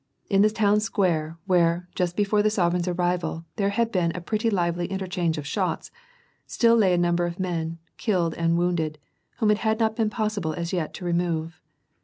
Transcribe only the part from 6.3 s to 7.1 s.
still lay a